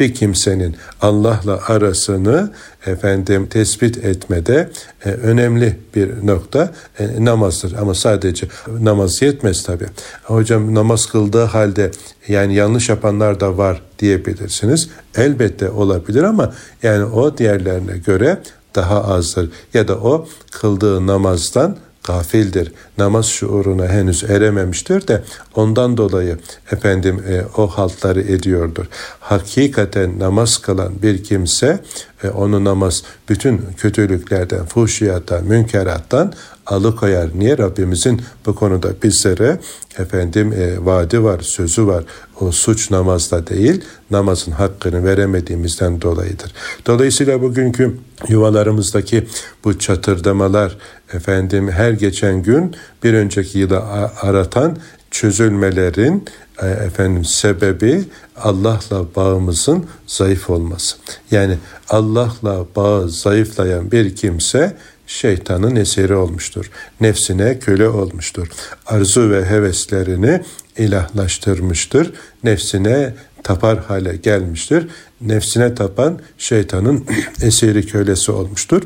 [0.00, 2.52] bir kimsenin Allah'la arasını
[2.86, 4.70] efendim tespit etmede
[5.04, 7.72] e, önemli bir nokta e, namazdır.
[7.72, 8.46] Ama sadece
[8.80, 9.84] namaz yetmez tabi.
[10.24, 11.90] Hocam namaz kıldığı halde
[12.28, 14.88] yani yanlış yapanlar da var diyebilirsiniz.
[15.16, 18.38] Elbette olabilir ama yani o diğerlerine göre
[18.76, 19.50] daha azdır.
[19.74, 22.72] Ya da o kıldığı namazdan gafildir.
[22.98, 25.22] Namaz şuuruna henüz erememiştir de
[25.54, 26.38] ondan dolayı
[26.72, 28.86] efendim e, o haltları ediyordur.
[29.20, 31.80] Hakikaten namaz kılan bir kimse
[32.22, 36.32] e, onu namaz bütün kötülüklerden, fuhşiyattan, münkerattan
[36.66, 37.30] alıkoyar.
[37.34, 37.58] Niye?
[37.58, 39.60] Rabbimizin bu konuda bizlere
[39.98, 42.04] efendim e, vaadi var, sözü var.
[42.40, 46.52] O suç namazda değil, namazın hakkını veremediğimizden dolayıdır.
[46.86, 47.96] Dolayısıyla bugünkü
[48.28, 49.26] yuvalarımızdaki
[49.64, 50.76] bu çatırdamalar
[51.12, 53.80] efendim her geçen gün bir önceki yılı
[54.22, 54.76] aratan
[55.10, 56.24] çözülmelerin
[56.62, 58.04] e, efendim sebebi
[58.36, 60.96] Allah'la bağımızın zayıf olması.
[61.30, 66.70] Yani Allah'la bağı zayıflayan bir kimse şeytanın eseri olmuştur.
[67.00, 68.48] Nefsine köle olmuştur.
[68.86, 70.42] Arzu ve heveslerini
[70.78, 72.12] ilahlaştırmıştır.
[72.44, 74.88] Nefsine tapar hale gelmiştir.
[75.20, 77.06] Nefsine tapan şeytanın
[77.42, 78.82] eseri kölesi olmuştur.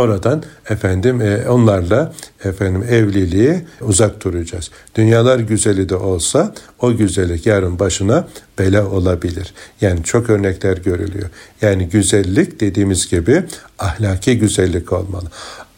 [0.00, 2.12] Oradan efendim e, onlarla
[2.44, 4.70] efendim evliliği uzak duracağız.
[4.94, 9.54] Dünyalar güzeli de olsa o güzellik yarın başına bela olabilir.
[9.80, 11.28] Yani çok örnekler görülüyor.
[11.62, 13.42] Yani güzellik dediğimiz gibi
[13.78, 15.26] ahlaki güzellik olmalı.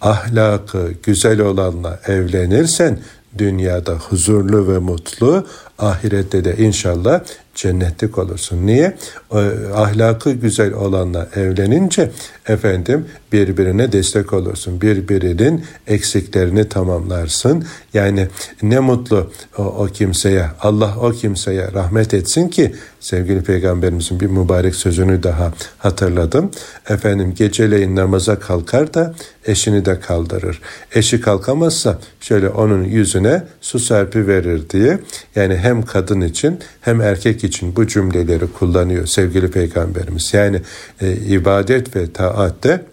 [0.00, 2.98] Ahlakı güzel olanla evlenirsen
[3.38, 5.46] dünyada huzurlu ve mutlu,
[5.78, 7.20] ahirette de inşallah
[7.54, 8.66] cennetlik olursun.
[8.66, 8.96] Niye?
[9.30, 9.38] O,
[9.74, 12.11] ahlakı güzel olanla evlenince
[12.48, 14.81] efendim birbirine destek olursun.
[14.81, 17.64] Birbirinin eksiklerini tamamlarsın.
[17.94, 18.28] Yani
[18.62, 24.74] ne mutlu o, o kimseye, Allah o kimseye rahmet etsin ki sevgili peygamberimizin bir mübarek
[24.74, 26.50] sözünü daha hatırladım.
[26.88, 29.14] Efendim geceleyin namaza kalkar da
[29.46, 30.61] eşini de kaldırır.
[30.94, 34.98] Eşi kalkamazsa şöyle onun yüzüne su serpi verir diye.
[35.35, 40.35] Yani hem kadın için hem erkek için bu cümleleri kullanıyor sevgili peygamberimiz.
[40.35, 40.61] Yani
[41.00, 42.84] e, ibadet ve taatte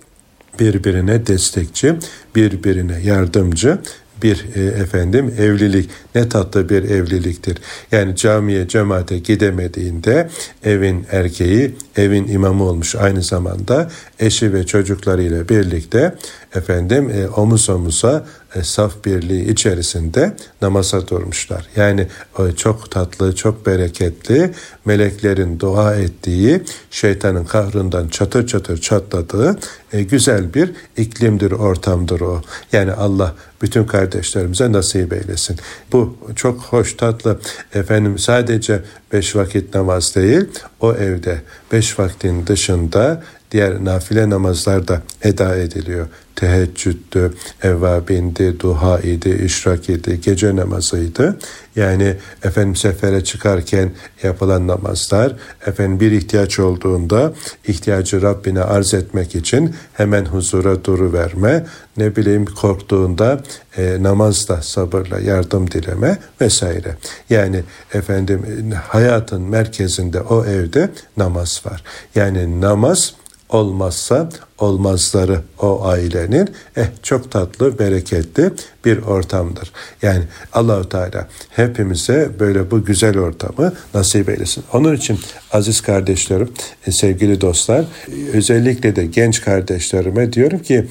[0.60, 1.95] birbirine destekçi,
[2.36, 3.80] birbirine yardımcı
[4.23, 7.58] bir e, efendim evlilik ne tatlı bir evliliktir.
[7.91, 10.30] Yani camiye cemaate gidemediğinde
[10.63, 16.15] evin erkeği evin imamı olmuş aynı zamanda eşi ve çocuklarıyla birlikte
[16.56, 18.25] efendim e, omuz omuza
[18.64, 21.68] saf birliği içerisinde namaza durmuşlar.
[21.76, 22.08] Yani
[22.40, 24.52] e, çok tatlı, çok bereketli,
[24.86, 29.60] meleklerin dua ettiği, şeytanın kahrından çatır çatır çatladığı
[29.94, 32.42] e, güzel bir iklimdir, ortamdır o.
[32.74, 35.58] Yani Allah bütün kardeşlerimize nasip eylesin.
[35.92, 37.40] Bu çok hoş, tatlı.
[37.74, 38.82] Efendim sadece
[39.14, 40.46] beş vakit namaz değil,
[40.80, 46.08] o evde beş vaktin dışında diğer nafile namazlar da eda ediliyor
[46.40, 47.34] teheccüddü,
[47.64, 51.38] evvabindi, duha idi, işrak idi, gece namazıydı.
[51.76, 53.92] Yani efendim sefere çıkarken
[54.24, 55.36] yapılan namazlar,
[55.66, 57.34] efendim bir ihtiyaç olduğunda
[57.68, 61.66] ihtiyacı Rabbine arz etmek için hemen huzura duru verme,
[61.98, 63.42] ne bileyim korktuğunda
[63.78, 66.96] e, namazla sabırla yardım dileme vesaire.
[67.30, 68.42] Yani efendim
[68.88, 71.84] hayatın merkezinde o evde namaz var.
[72.16, 73.14] Yani namaz
[73.50, 78.52] olmazsa olmazları o ailenin eh çok tatlı, bereketli
[78.86, 79.72] bir ortamdır.
[80.02, 84.64] Yani Allahu Teala hepimize böyle bu güzel ortamı nasip eylesin.
[84.74, 85.20] Onun için
[85.52, 86.50] aziz kardeşlerim,
[86.88, 87.86] e, sevgili dostlar,
[88.34, 90.86] özellikle de genç kardeşlerime diyorum ki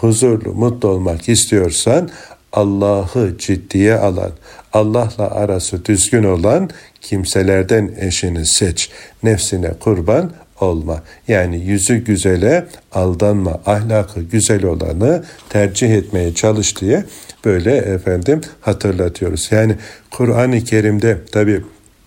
[0.00, 2.10] huzurlu, mutlu olmak istiyorsan
[2.52, 4.30] Allah'ı ciddiye alan,
[4.72, 6.70] Allah'la arası düzgün olan
[7.00, 8.90] kimselerden eşini seç.
[9.22, 11.02] Nefsine kurban olma.
[11.28, 17.04] Yani yüzü güzele aldanma, ahlakı güzel olanı tercih etmeye çalış diye
[17.44, 19.48] böyle efendim hatırlatıyoruz.
[19.50, 19.76] Yani
[20.10, 21.62] Kur'an-ı Kerim'de tabi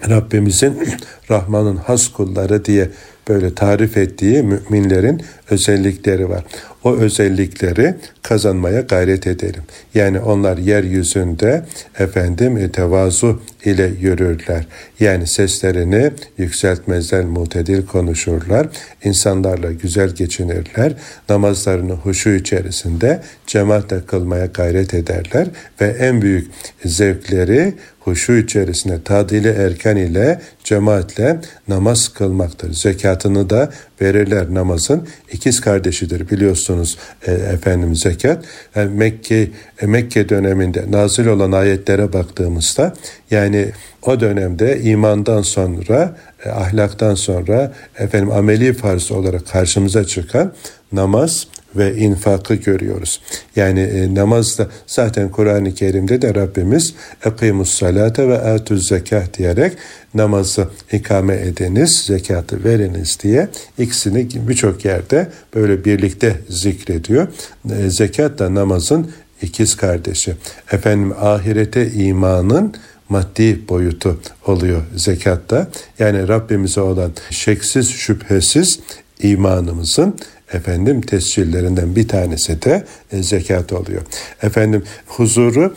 [0.10, 0.90] Rabbimizin
[1.32, 2.90] Rahman'ın has kulları diye
[3.30, 6.44] böyle tarif ettiği müminlerin özellikleri var.
[6.84, 9.62] O özellikleri kazanmaya gayret edelim.
[9.94, 11.66] Yani onlar yeryüzünde
[12.00, 14.68] efendim tevazu ile yürürler.
[15.00, 18.68] Yani seslerini yükseltmezler, mutedil konuşurlar.
[19.04, 20.94] İnsanlarla güzel geçinirler.
[21.30, 25.48] Namazlarını huşu içerisinde cemaatle kılmaya gayret ederler
[25.82, 26.52] ve en büyük
[26.86, 27.74] zevkleri
[28.06, 32.74] huşu içerisinde tadili erken ile cemaatle namaz kılmaktır.
[32.74, 33.70] Zekatını da
[34.02, 35.08] verirler namazın.
[35.32, 38.46] ikiz kardeşidir biliyorsunuz e, efendim zekat.
[38.76, 39.50] E, Mekke
[39.82, 42.94] e, Mekke döneminde nazil olan ayetlere baktığımızda
[43.32, 50.54] yani o dönemde imandan sonra e, ahlaktan sonra efendim ameli farz olarak karşımıza çıkan
[50.96, 53.22] namaz ve infakı görüyoruz.
[53.56, 56.94] Yani e, namazda zaten Kur'an-ı Kerim'de de Rabbimiz
[57.26, 59.74] ekimus salate ve atuz zekat diyerek
[60.14, 67.28] namazı ikame ediniz, zekatı veriniz diye ikisini birçok yerde böyle birlikte zikrediyor.
[67.70, 70.36] E, zekat da namazın ikiz kardeşi.
[70.72, 72.74] Efendim ahirete imanın
[73.10, 75.68] maddi boyutu oluyor zekatta.
[76.00, 78.80] Yani Rabbimize olan şeksiz şüphesiz
[79.20, 80.16] imanımızın
[80.56, 84.02] efendim tescillerinden bir tanesi de e, zekat oluyor.
[84.42, 85.74] Efendim huzuru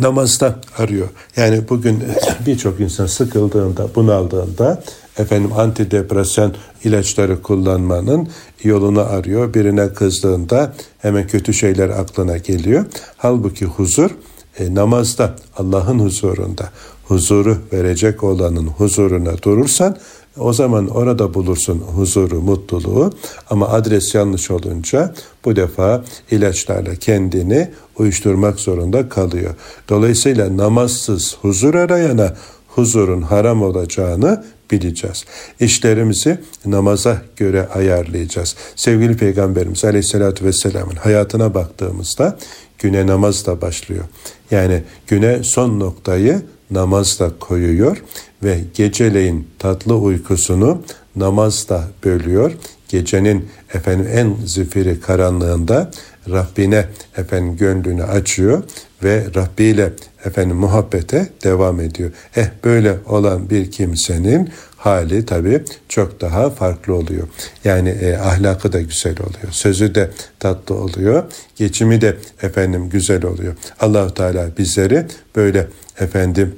[0.00, 1.08] namazda arıyor.
[1.36, 2.04] Yani bugün
[2.46, 4.82] birçok insan sıkıldığında, bunaldığında
[5.18, 8.28] efendim antidepresan ilaçları kullanmanın
[8.62, 9.54] yolunu arıyor.
[9.54, 12.84] Birine kızdığında hemen kötü şeyler aklına geliyor.
[13.16, 14.10] Halbuki huzur
[14.58, 16.70] e, namazda, Allah'ın huzurunda,
[17.04, 19.96] huzuru verecek olanın huzuruna durursan
[20.38, 23.12] o zaman orada bulursun huzuru, mutluluğu
[23.50, 29.54] ama adres yanlış olunca bu defa ilaçlarla kendini uyuşturmak zorunda kalıyor.
[29.88, 32.34] Dolayısıyla namazsız huzur arayana
[32.68, 35.24] huzurun haram olacağını bileceğiz.
[35.60, 38.56] İşlerimizi namaza göre ayarlayacağız.
[38.76, 42.38] Sevgili Peygamberimiz Aleyhisselatü Vesselam'ın hayatına baktığımızda
[42.78, 44.04] güne namazla başlıyor.
[44.50, 48.02] Yani güne son noktayı namazla koyuyor
[48.44, 50.82] ve geceleyin tatlı uykusunu
[51.16, 52.52] namazla bölüyor.
[52.88, 55.90] Gecenin efendim en zifiri karanlığında
[56.30, 56.84] Rabbine
[57.16, 58.62] efendim gönlünü açıyor
[59.02, 59.92] ve Rabbi ile
[60.24, 62.10] efendim muhabbete devam ediyor.
[62.36, 67.28] Eh böyle olan bir kimsenin hali tabii çok daha farklı oluyor.
[67.64, 69.52] Yani e, ahlakı da güzel oluyor.
[69.52, 71.22] Sözü de tatlı oluyor.
[71.56, 73.54] Geçimi de efendim güzel oluyor.
[73.80, 75.66] Allahu Teala bizleri böyle
[76.00, 76.54] efendim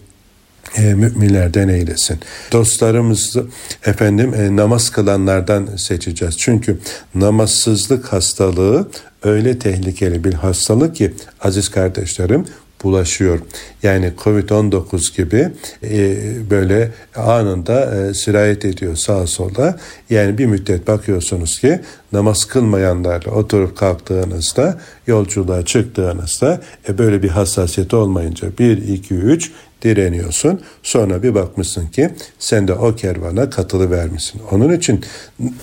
[0.77, 2.19] e, müminlerden eylesin.
[2.53, 3.47] Dostlarımızı
[3.87, 6.37] efendim e, namaz kılanlardan seçeceğiz.
[6.39, 6.79] Çünkü
[7.15, 8.89] namazsızlık hastalığı
[9.23, 12.45] öyle tehlikeli bir hastalık ki aziz kardeşlerim
[12.85, 13.39] bulaşıyor.
[13.83, 15.49] Yani Covid-19 gibi
[15.83, 16.17] e,
[16.51, 19.77] böyle anında e, sirayet ediyor sağa sola.
[20.11, 21.81] Yani bir müddet bakıyorsunuz ki
[22.13, 29.51] namaz kılmayanlarla oturup kalktığınızda, yolculuğa çıktığınızda e, böyle bir hassasiyet olmayınca 1, 2, 3
[29.83, 30.61] direniyorsun.
[30.83, 34.41] Sonra bir bakmışsın ki sen de o kervana katılı vermişsin.
[34.51, 35.05] Onun için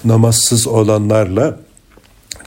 [0.06, 1.58] namazsız olanlarla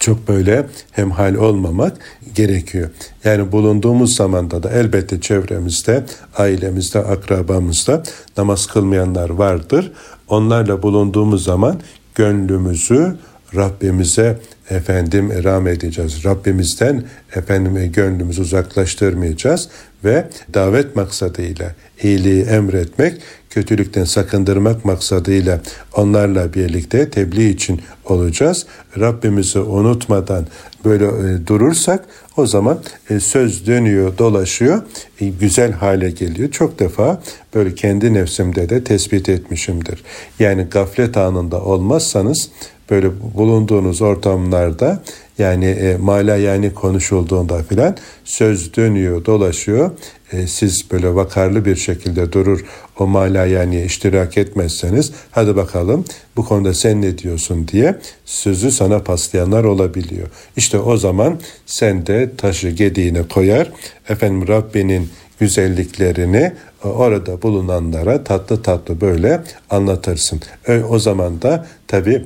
[0.01, 1.99] çok böyle hemhal olmamak
[2.35, 2.91] gerekiyor.
[3.25, 6.05] Yani bulunduğumuz zamanda da elbette çevremizde,
[6.37, 8.03] ailemizde, akrabamızda
[8.37, 9.93] namaz kılmayanlar vardır.
[10.29, 11.81] Onlarla bulunduğumuz zaman
[12.15, 13.17] gönlümüzü
[13.55, 14.39] Rabbimize
[14.71, 16.25] efendim ram edeceğiz.
[16.25, 17.05] Rabbimizden
[17.37, 19.69] efendim gönlümüzü uzaklaştırmayacağız
[20.05, 23.15] ve davet maksadıyla iyiliği emretmek,
[23.51, 25.61] kötülükten sakındırmak maksadıyla
[25.95, 28.67] onlarla birlikte tebliğ için olacağız.
[28.99, 30.47] Rabbimizi unutmadan
[30.85, 32.05] böyle e, durursak
[32.37, 32.79] o zaman
[33.11, 34.83] e, söz dönüyor, dolaşıyor,
[35.21, 36.51] e, güzel hale geliyor.
[36.51, 37.23] Çok defa
[37.55, 40.05] böyle kendi nefsimde de tespit etmişimdir.
[40.39, 42.51] Yani gaflet anında olmazsanız
[42.91, 45.03] böyle bulunduğunuz ortamlarda
[45.39, 49.91] yani e, mala yani konuşulduğunda filan söz dönüyor, dolaşıyor.
[50.33, 52.65] E, siz böyle vakarlı bir şekilde durur
[52.99, 56.05] o mala yani iştirak etmezseniz hadi bakalım
[56.37, 60.29] bu konuda sen ne diyorsun diye sözü sana paslayanlar olabiliyor.
[60.57, 63.73] İşte o zaman sen de taşı gediğine koyar
[64.09, 66.53] efendim Rabbinin güzelliklerini
[66.85, 70.41] e, orada bulunanlara tatlı tatlı böyle anlatırsın.
[70.89, 72.25] O zaman da tabii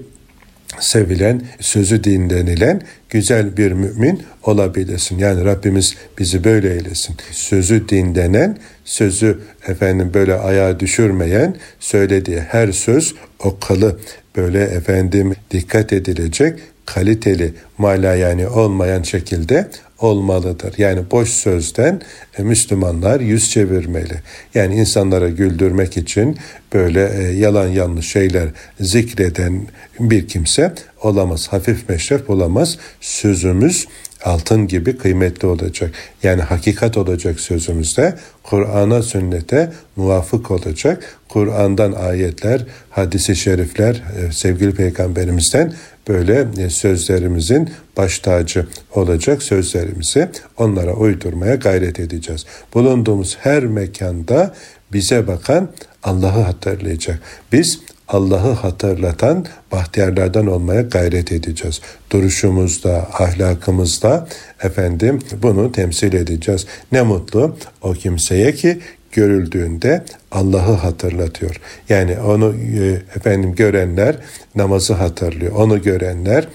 [0.78, 5.18] sevilen, sözü dinlenilen güzel bir mümin olabilirsin.
[5.18, 7.16] Yani Rabbimiz bizi böyle eylesin.
[7.32, 13.98] Sözü dinlenen, sözü efendim böyle ayağa düşürmeyen, söylediği her söz okalı,
[14.36, 19.68] böyle efendim dikkat edilecek, kaliteli, mala yani olmayan şekilde
[20.00, 20.74] olmalıdır.
[20.78, 22.00] Yani boş sözden
[22.38, 24.14] e, Müslümanlar yüz çevirmeli.
[24.54, 26.38] Yani insanlara güldürmek için
[26.72, 28.48] böyle e, yalan yanlış şeyler
[28.80, 29.66] zikreden
[30.00, 31.48] bir kimse olamaz.
[31.50, 32.78] Hafif meşref olamaz.
[33.00, 33.86] Sözümüz
[34.24, 35.90] altın gibi kıymetli olacak.
[36.22, 38.14] Yani hakikat olacak sözümüzde.
[38.42, 41.18] Kur'an'a, sünnete muvafık olacak.
[41.28, 45.72] Kur'an'dan ayetler, hadisi şerifler e, sevgili peygamberimizden
[46.08, 52.46] böyle e, sözlerimizin baş tacı olacak sözlerimizi onlara uydurmaya gayret edeceğiz.
[52.74, 54.54] Bulunduğumuz her mekanda
[54.92, 55.68] bize bakan
[56.02, 57.20] Allah'ı hatırlayacak.
[57.52, 61.80] Biz Allah'ı hatırlatan bahtiyarlardan olmaya gayret edeceğiz.
[62.12, 64.28] Duruşumuzda, ahlakımızda
[64.62, 66.66] efendim bunu temsil edeceğiz.
[66.92, 68.80] Ne mutlu o kimseye ki
[69.12, 71.60] görüldüğünde Allah'ı hatırlatıyor.
[71.88, 74.16] Yani onu e, efendim görenler
[74.54, 75.52] namazı hatırlıyor.
[75.52, 76.48] Onu görenler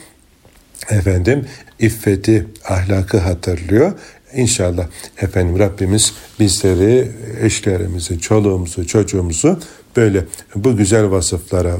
[0.89, 1.45] efendim
[1.79, 3.93] iffeti, ahlakı hatırlıyor.
[4.33, 4.87] İnşallah
[5.21, 9.59] efendim Rabbimiz bizleri, eşlerimizi, çoluğumuzu, çocuğumuzu
[9.95, 10.25] böyle
[10.55, 11.75] bu güzel vasıflara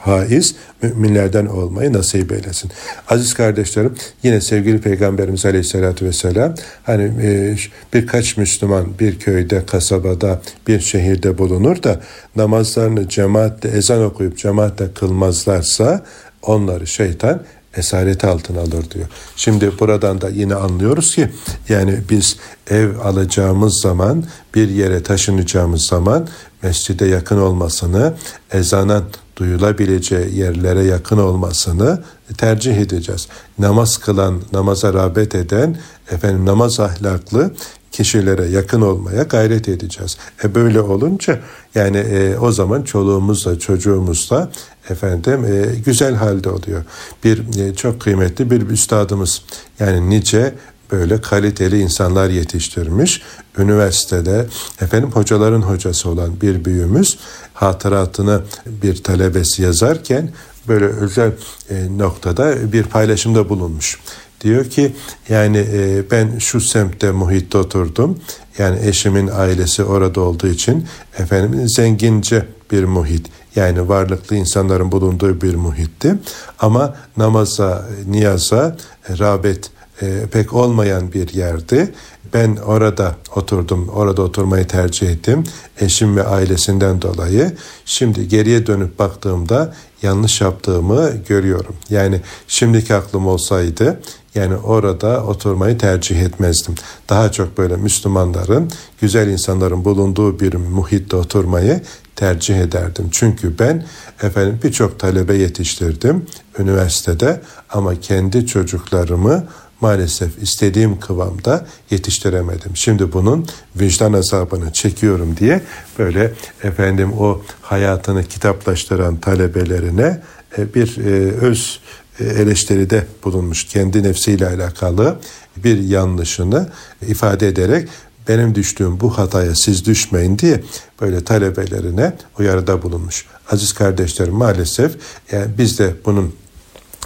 [0.00, 2.70] haiz müminlerden olmayı nasip eylesin.
[3.08, 7.56] Aziz kardeşlerim yine sevgili Peygamberimiz Aleyhisselatü Vesselam hani e,
[7.94, 12.00] birkaç Müslüman bir köyde, kasabada, bir şehirde bulunur da
[12.36, 16.04] namazlarını cemaatle ezan okuyup cemaatle kılmazlarsa
[16.42, 17.42] onları şeytan
[17.76, 19.06] esareti altına alır diyor.
[19.36, 21.30] Şimdi buradan da yine anlıyoruz ki
[21.68, 22.36] yani biz
[22.70, 26.28] ev alacağımız zaman bir yere taşınacağımız zaman
[26.62, 28.14] mescide yakın olmasını,
[28.52, 29.04] ezanın
[29.36, 32.02] duyulabileceği yerlere yakın olmasını
[32.38, 33.28] tercih edeceğiz.
[33.58, 35.76] Namaz kılan, namaza rağbet eden,
[36.10, 37.50] efendim namaz ahlaklı
[37.92, 40.16] kişilere yakın olmaya gayret edeceğiz.
[40.44, 41.40] E böyle olunca
[41.74, 44.50] yani e, o zaman çoluğumuzla çocuğumuzla
[44.90, 46.84] efendim e, güzel halde oluyor.
[47.24, 49.42] Bir e, çok kıymetli bir üstadımız
[49.78, 50.54] yani nice
[50.92, 53.22] böyle kaliteli insanlar yetiştirmiş.
[53.58, 54.46] Üniversitede
[54.80, 57.18] efendim hocaların hocası olan bir büyüğümüz
[57.54, 60.30] hatıratını bir talebesi yazarken
[60.68, 61.32] böyle özel
[61.70, 63.98] e, noktada bir paylaşımda bulunmuş.
[64.40, 64.92] Diyor ki
[65.28, 68.18] yani e, ben şu semtte muhitte oturdum.
[68.58, 70.86] Yani eşimin ailesi orada olduğu için
[71.18, 73.26] efendim zengince bir muhit.
[73.56, 76.14] Yani varlıklı insanların bulunduğu bir muhitti.
[76.58, 78.76] Ama namaza, niyaza,
[79.18, 79.70] rağbet
[80.02, 81.94] e, pek olmayan bir yerdi.
[82.34, 85.44] Ben orada oturdum, orada oturmayı tercih ettim.
[85.80, 87.52] Eşim ve ailesinden dolayı.
[87.84, 91.74] Şimdi geriye dönüp baktığımda yanlış yaptığımı görüyorum.
[91.90, 94.00] Yani şimdiki aklım olsaydı
[94.34, 96.74] yani orada oturmayı tercih etmezdim.
[97.08, 98.70] Daha çok böyle Müslümanların,
[99.00, 101.80] güzel insanların bulunduğu bir muhitte oturmayı
[102.16, 103.08] tercih ederdim.
[103.10, 103.86] Çünkü ben
[104.22, 106.26] efendim birçok talebe yetiştirdim
[106.58, 107.40] üniversitede
[107.70, 109.46] ama kendi çocuklarımı
[109.80, 112.70] maalesef istediğim kıvamda yetiştiremedim.
[112.76, 115.62] Şimdi bunun vicdan azabını çekiyorum diye
[115.98, 120.20] böyle efendim o hayatını kitaplaştıran talebelerine
[120.58, 121.80] e, bir e, öz
[122.20, 125.18] e, eleştiride bulunmuş kendi nefsiyle alakalı
[125.56, 126.68] bir yanlışını
[127.08, 127.88] ifade ederek
[128.28, 130.60] benim düştüğüm bu hataya siz düşmeyin diye
[131.00, 133.26] böyle talebelerine uyarıda bulunmuş.
[133.50, 134.92] Aziz kardeşlerim maalesef
[135.32, 136.34] yani biz de bunun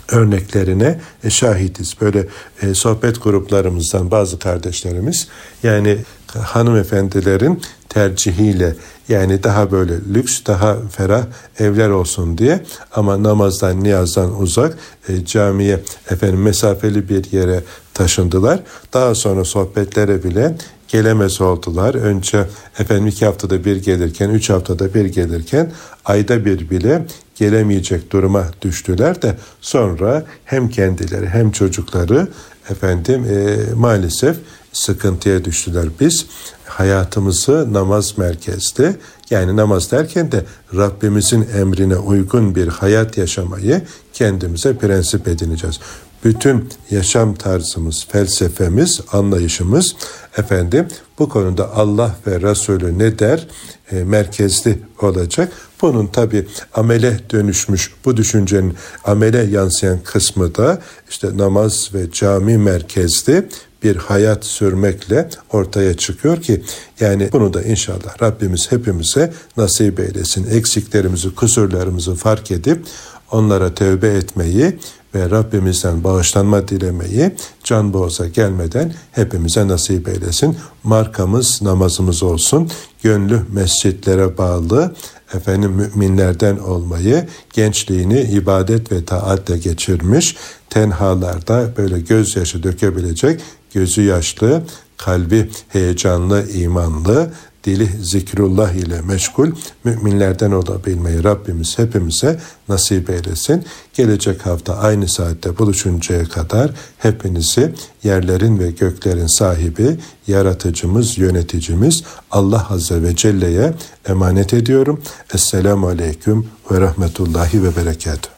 [0.08, 1.94] örneklerine e, şahitiz.
[2.00, 2.26] Böyle
[2.62, 5.28] e, sohbet gruplarımızdan bazı kardeşlerimiz
[5.62, 5.98] yani
[6.42, 8.74] hanımefendilerin tercihiyle
[9.08, 11.24] yani daha böyle lüks, daha ferah
[11.58, 12.60] evler olsun diye
[12.92, 14.78] ama namazdan, niyazdan uzak
[15.08, 15.80] e, camiye
[16.10, 17.60] efendim mesafeli bir yere
[17.94, 18.60] taşındılar.
[18.92, 20.56] Daha sonra sohbetlere bile
[20.88, 21.94] gelemez oldular.
[21.94, 22.46] Önce
[22.78, 25.72] efendim iki haftada bir gelirken, üç haftada bir gelirken
[26.04, 32.28] ayda bir bile gelemeyecek duruma düştüler de sonra hem kendileri hem çocukları
[32.70, 34.36] efendim e, maalesef
[34.72, 35.86] sıkıntıya düştüler.
[36.00, 36.26] Biz
[36.64, 38.96] hayatımızı namaz merkezli
[39.30, 40.44] yani namaz derken de
[40.76, 43.82] Rabbimizin emrine uygun bir hayat yaşamayı
[44.12, 45.80] kendimize prensip edineceğiz
[46.24, 49.96] bütün yaşam tarzımız, felsefemiz, anlayışımız
[50.38, 53.48] efendim bu konuda Allah ve Resulü ne der
[53.92, 55.52] e, merkezli olacak.
[55.82, 60.78] Bunun tabi amele dönüşmüş bu düşüncenin amele yansıyan kısmı da
[61.10, 63.48] işte namaz ve cami merkezli
[63.82, 66.62] bir hayat sürmekle ortaya çıkıyor ki
[67.00, 70.46] yani bunu da inşallah Rabbimiz hepimize nasip eylesin.
[70.50, 72.86] Eksiklerimizi, kusurlarımızı fark edip
[73.30, 74.78] onlara tövbe etmeyi
[75.14, 77.32] ve Rabbimizden bağışlanma dilemeyi
[77.64, 80.56] can boğaza gelmeden hepimize nasip eylesin.
[80.82, 82.70] Markamız namazımız olsun.
[83.02, 84.94] Gönlü mescitlere bağlı
[85.34, 90.36] efendim müminlerden olmayı, gençliğini ibadet ve taatle geçirmiş,
[90.70, 93.40] tenhalarda böyle gözyaşı dökebilecek,
[93.74, 94.62] gözü yaşlı,
[94.96, 97.30] kalbi heyecanlı, imanlı,
[97.64, 99.50] dili zikrullah ile meşgul
[99.84, 103.64] müminlerden olabilmeyi Rabbimiz hepimize nasip eylesin.
[103.94, 109.96] Gelecek hafta aynı saatte buluşuncaya kadar hepinizi yerlerin ve göklerin sahibi,
[110.26, 113.74] yaratıcımız, yöneticimiz Allah Azze ve Celle'ye
[114.06, 115.02] emanet ediyorum.
[115.34, 118.33] Esselamu Aleyküm ve Rahmetullahi ve Berekatuhu.